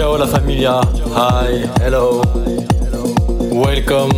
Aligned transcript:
Ciao 0.00 0.16
la 0.16 0.26
familia. 0.26 0.80
Hi, 1.12 1.68
hello. 1.82 2.22
Welcome 3.52 4.10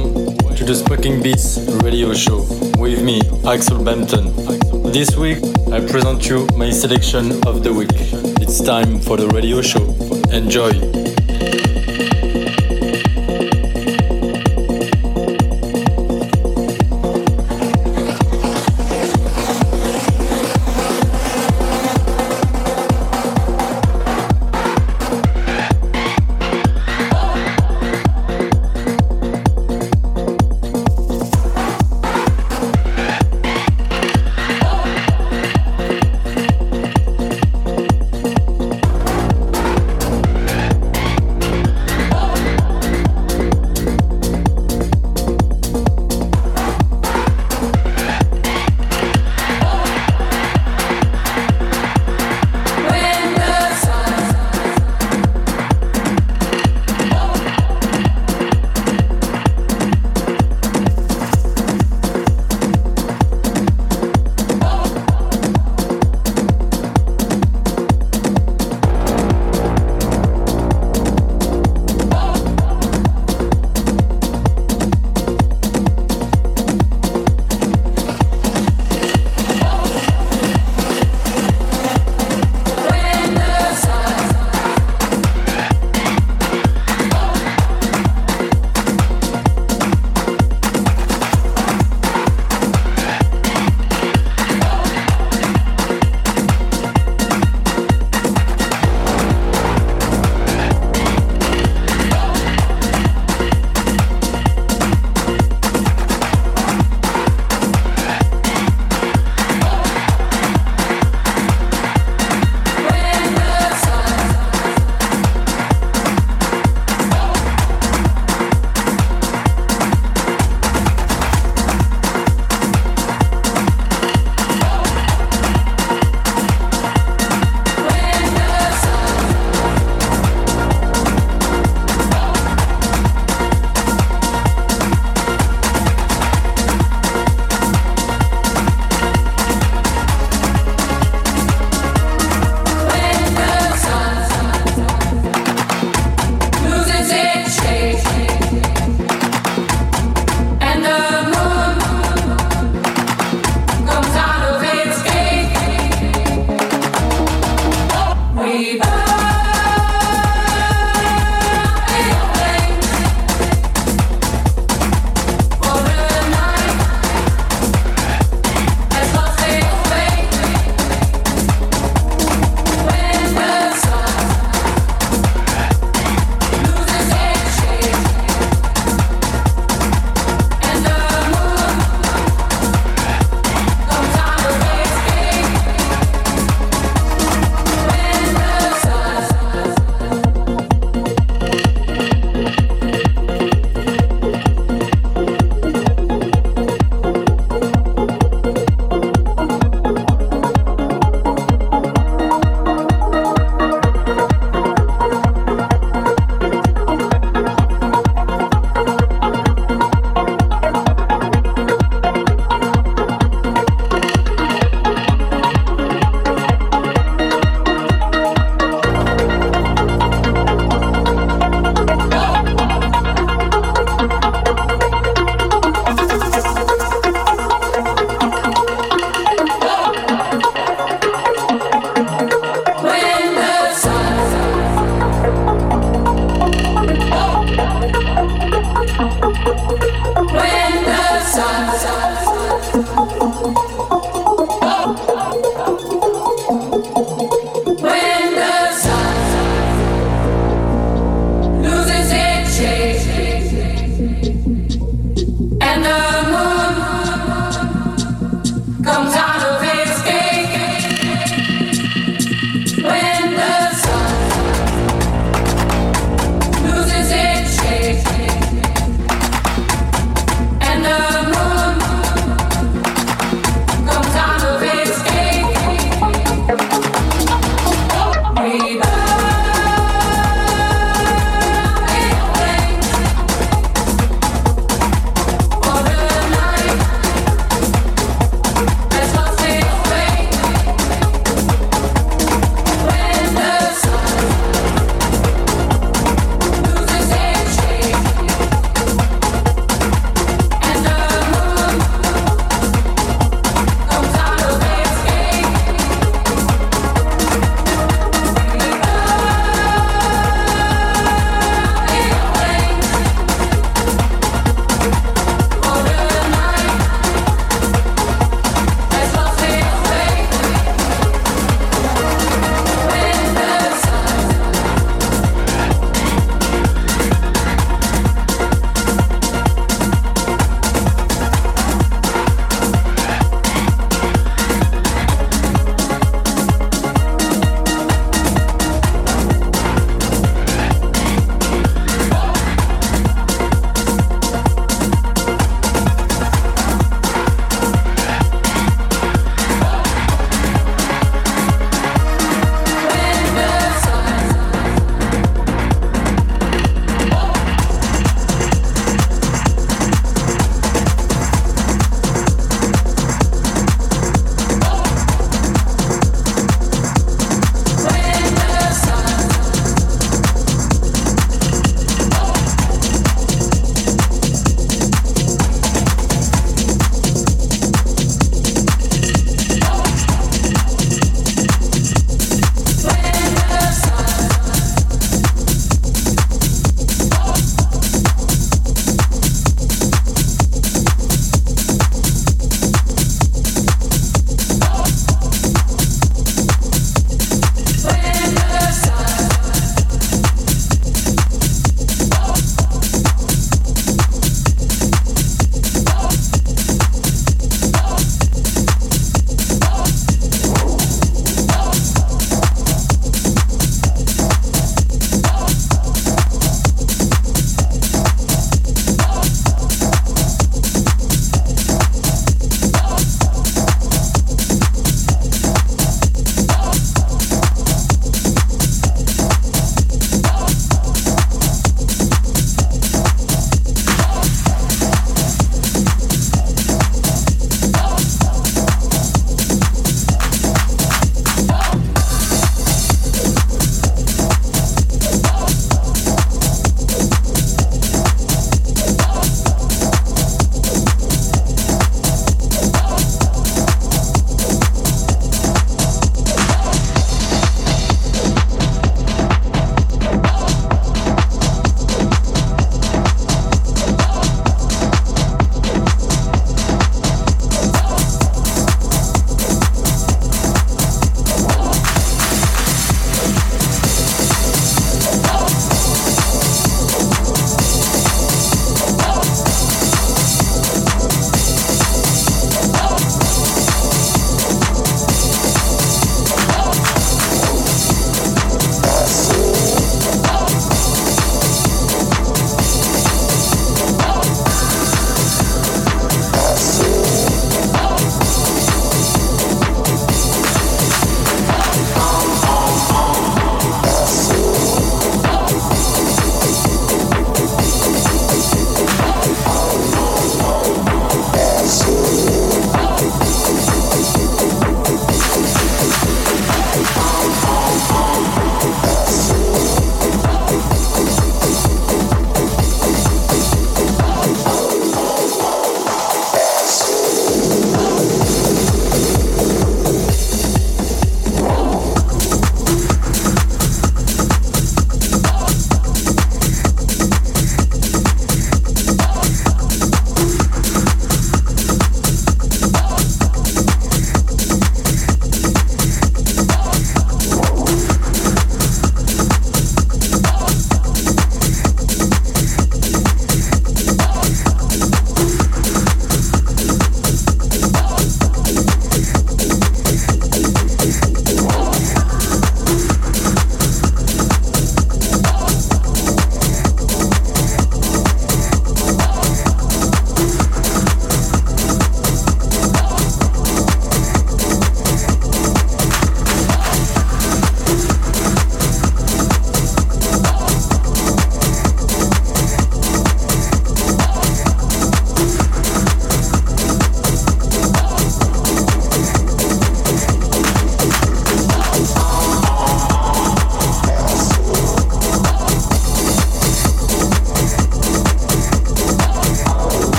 to 0.55 0.65
the 0.65 0.77
Smoking 0.77 1.21
Beats 1.21 1.59
radio 1.83 2.15
show 2.15 2.47
with 2.79 3.03
me, 3.03 3.21
Axel 3.45 3.83
Bampton. 3.83 4.31
This 4.93 5.17
week 5.17 5.39
I 5.73 5.81
present 5.81 6.29
you 6.29 6.47
my 6.57 6.71
selection 6.71 7.33
of 7.49 7.65
the 7.65 7.73
week. 7.73 7.91
It's 8.41 8.63
time 8.63 9.01
for 9.01 9.17
the 9.17 9.27
radio 9.31 9.61
show. 9.61 9.83
Enjoy. 10.31 11.02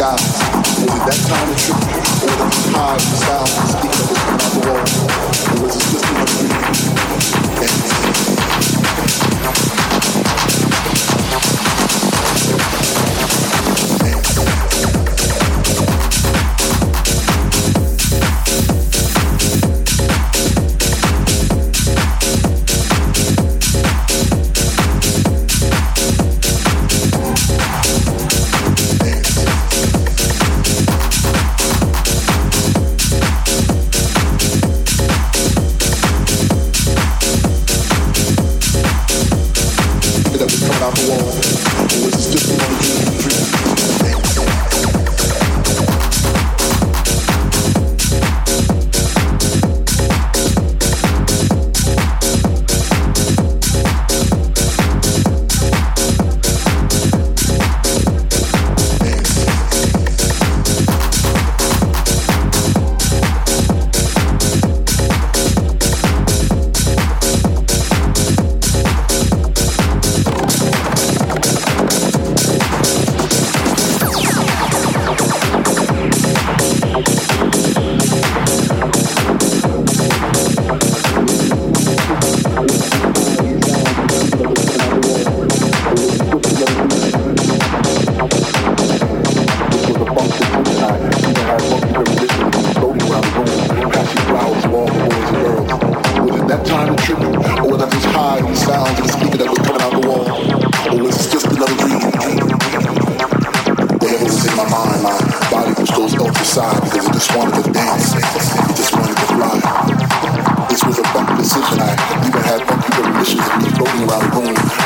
sky. 0.00 0.12
Was 0.12 0.16
it 0.16 1.04
that 1.04 1.20
kind 1.28 1.50
of 1.50 1.56
trip? 1.60 1.76
Or 2.24 2.32
the 2.32 2.48
high 2.72 2.96
of 2.96 3.04
the 3.04 3.16
sky 3.20 3.44
speaking 3.68 4.40
of 4.40 4.52
the 4.56 4.60
wall? 4.64 4.80
Was 5.60 5.76
it 5.76 5.84
just 5.92 6.08
another 6.08 6.36
dream? 6.48 7.39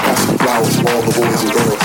Casting 0.02 0.38
flowers 0.38 0.74
to 0.76 0.82
all 0.90 1.02
the 1.06 1.14
boys 1.14 1.40
and 1.44 1.52
girls. 1.54 1.78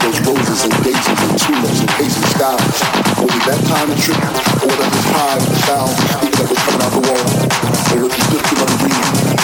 Those 0.00 0.18
roses 0.24 0.64
and 0.64 0.74
daisies 0.80 1.20
and 1.20 1.34
tulips 1.36 1.80
and 1.80 1.90
hazy 2.00 2.24
skies. 2.32 2.80
Only 3.20 3.40
that 3.44 3.60
time 3.68 3.90
of 3.90 3.98
trick? 4.00 4.16
Or 4.16 4.72
that 4.72 4.92
high 5.12 5.36
time 5.36 5.44
the 5.44 5.56
sound 5.68 6.32
that 6.32 6.46
was 6.48 6.58
coming 6.64 6.82
out 6.82 6.92
the 6.96 7.02
wall? 7.04 7.24
They 7.90 7.98
heard 8.00 8.10
the 8.10 8.24
distant 8.32 8.60
of 8.60 8.68
the 8.70 9.39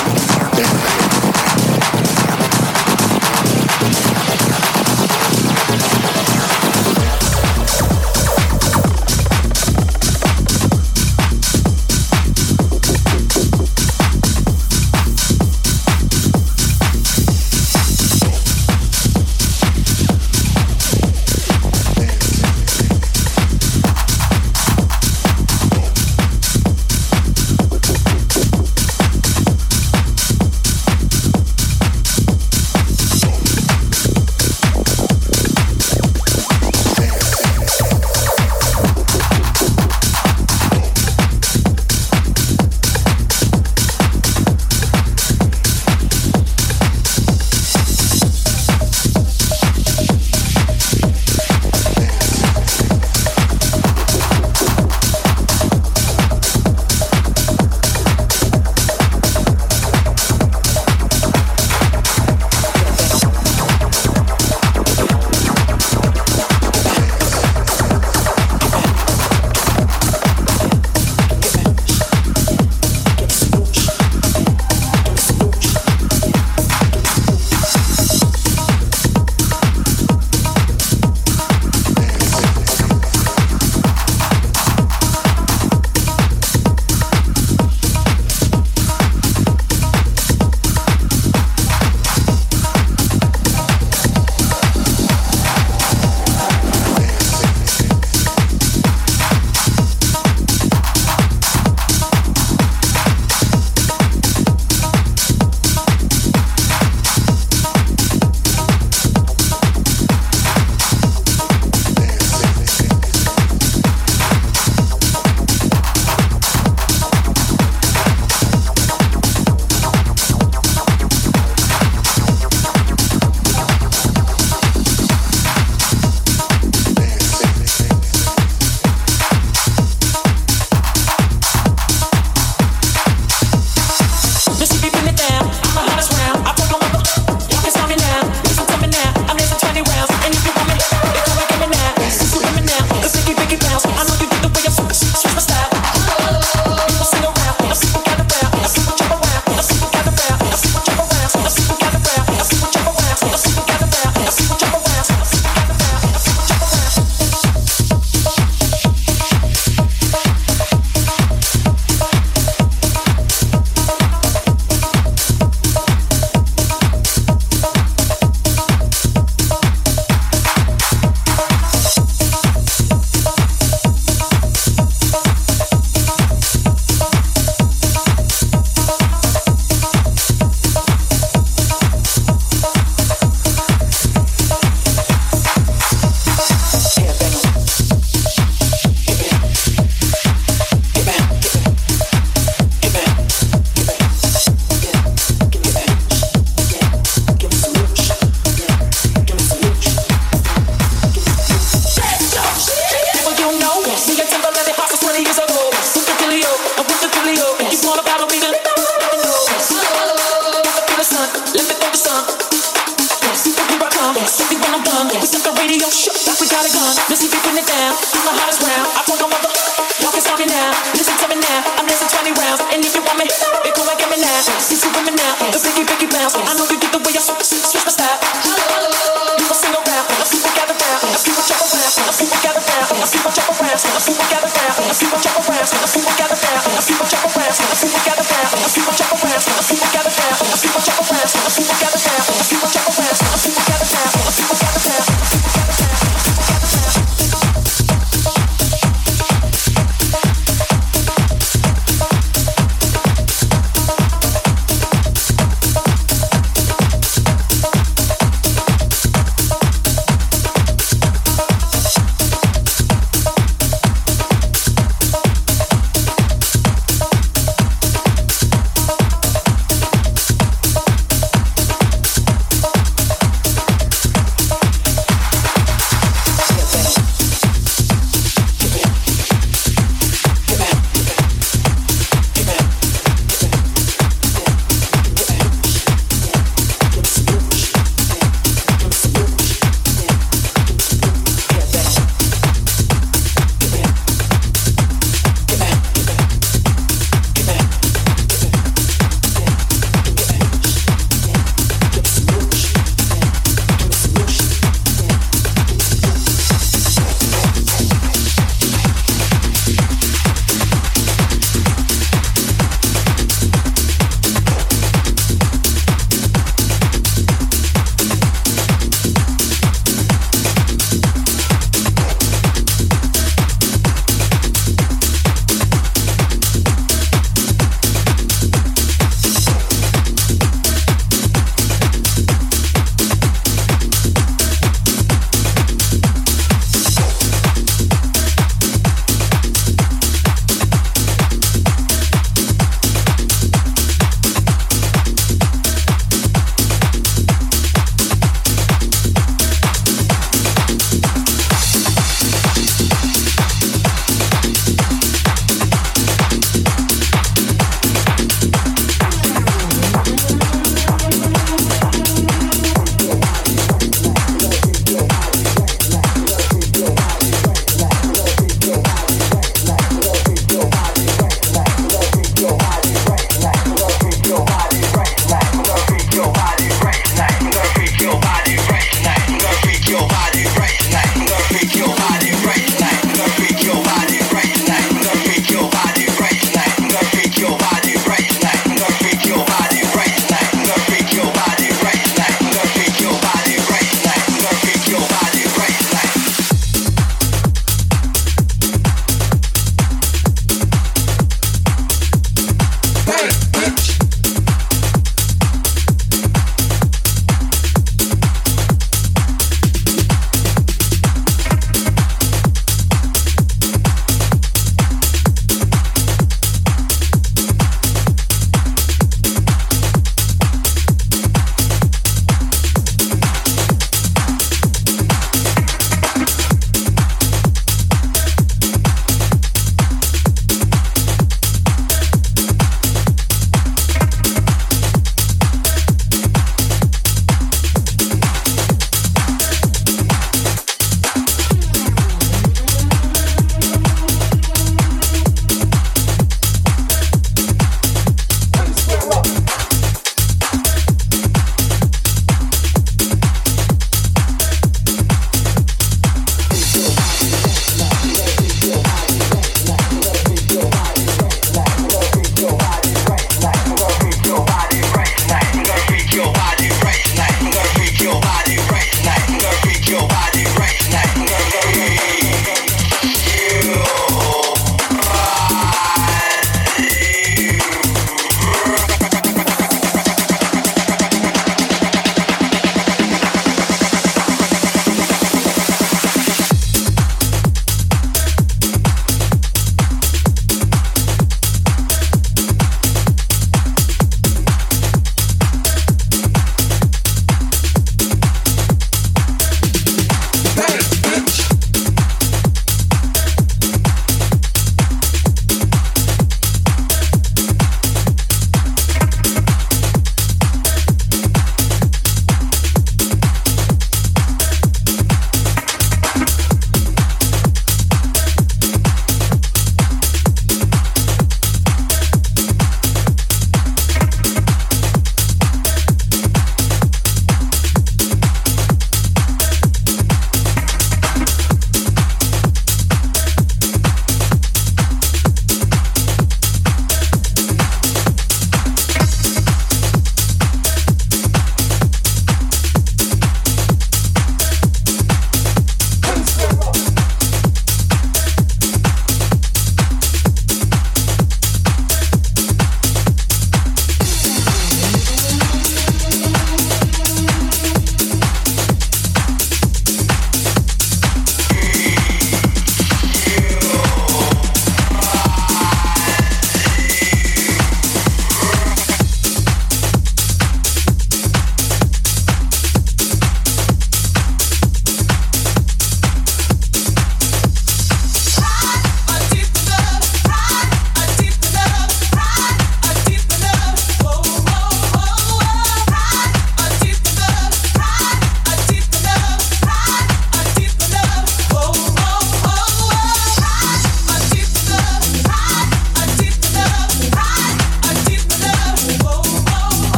I 226.35 226.55
know 226.55 226.66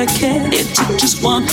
I 0.00 0.06
can. 0.06 0.50
It 0.50 0.74
took 0.74 0.98
just 0.98 1.22
one 1.22 1.46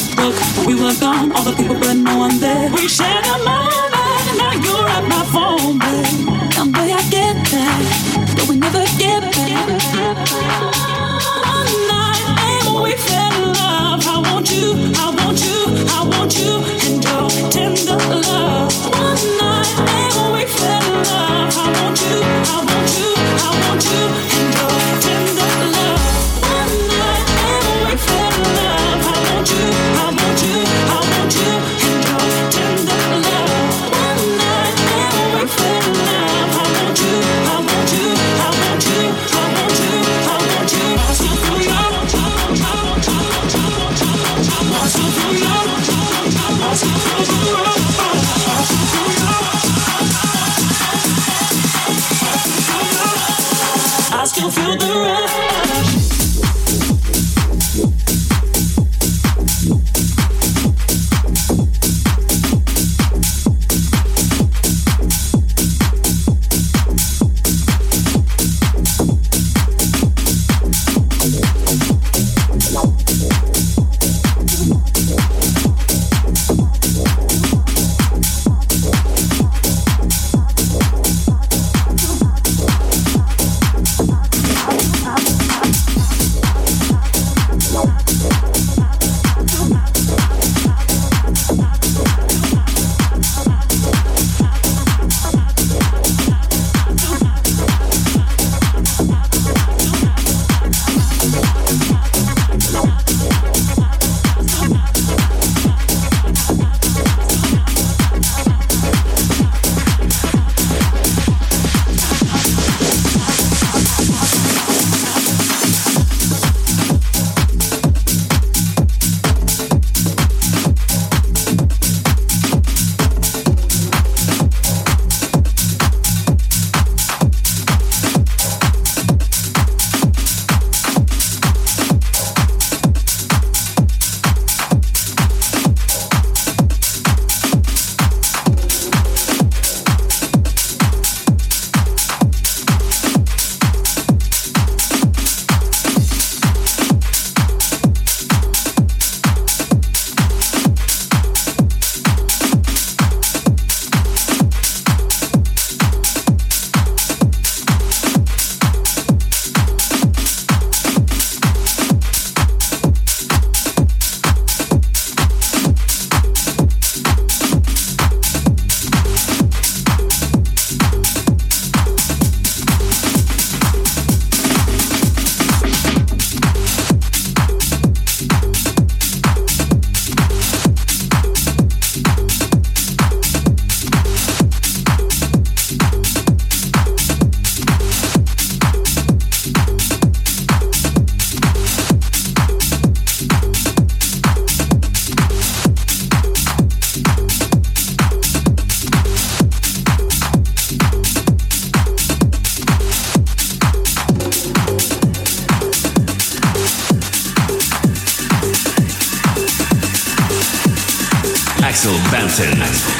Axel 212.38 212.56
Bampton. 212.56 212.97